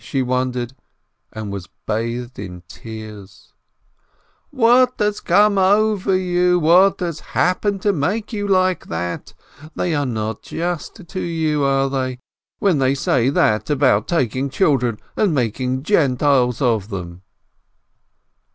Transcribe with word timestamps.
she 0.03 0.23
wondered, 0.23 0.73
and 1.31 1.51
was 1.53 1.69
bathed 1.85 2.39
in 2.39 2.63
tears: 2.67 3.53
"What 4.49 4.95
has 4.97 5.19
come 5.19 5.59
over 5.59 6.17
you? 6.17 6.57
What 6.57 7.01
has 7.01 7.19
happened 7.19 7.83
to 7.83 7.93
make 7.93 8.33
you 8.33 8.47
like 8.47 8.87
that? 8.87 9.35
They 9.75 9.93
are 9.93 10.07
not 10.07 10.41
just 10.41 11.07
to 11.07 11.19
you, 11.21 11.63
are 11.63 11.87
they, 11.87 12.17
when 12.57 12.79
they 12.79 12.95
say 12.95 13.29
that 13.29 13.69
about 13.69 14.07
taking 14.07 14.49
children 14.49 14.97
and 15.15 15.35
making 15.35 15.83
Gentiles 15.83 16.63
of 16.63 16.89
them?" 16.89 17.21